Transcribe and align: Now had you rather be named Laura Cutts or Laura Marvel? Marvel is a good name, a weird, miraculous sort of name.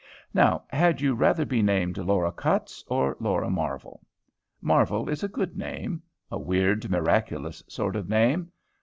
Now 0.33 0.63
had 0.69 0.99
you 0.99 1.13
rather 1.13 1.45
be 1.45 1.61
named 1.61 1.99
Laura 1.99 2.31
Cutts 2.31 2.83
or 2.87 3.15
Laura 3.19 3.51
Marvel? 3.51 4.01
Marvel 4.59 5.07
is 5.07 5.21
a 5.21 5.27
good 5.27 5.55
name, 5.55 6.01
a 6.31 6.39
weird, 6.39 6.89
miraculous 6.89 7.61
sort 7.67 7.95
of 7.95 8.09
name. 8.09 8.51